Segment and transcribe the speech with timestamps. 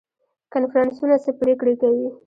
[0.53, 2.07] کنفرانسونه څه پریکړې کوي؟